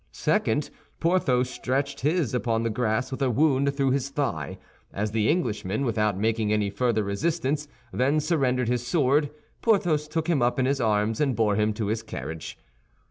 Second, 0.13 0.71
Porthos 0.99 1.47
stretched 1.47 1.99
his 1.99 2.33
upon 2.33 2.63
the 2.63 2.71
grass 2.71 3.11
with 3.11 3.21
a 3.21 3.29
wound 3.29 3.75
through 3.75 3.91
his 3.91 4.09
thigh, 4.09 4.57
As 4.91 5.11
the 5.11 5.29
Englishman, 5.29 5.85
without 5.85 6.17
making 6.17 6.51
any 6.51 6.71
further 6.71 7.03
resistance, 7.03 7.67
then 7.93 8.19
surrendered 8.19 8.67
his 8.67 8.83
sword, 8.83 9.29
Porthos 9.61 10.07
took 10.07 10.27
him 10.27 10.41
up 10.41 10.57
in 10.57 10.65
his 10.65 10.81
arms 10.81 11.21
and 11.21 11.35
bore 11.35 11.55
him 11.55 11.71
to 11.73 11.85
his 11.85 12.01
carriage. 12.01 12.57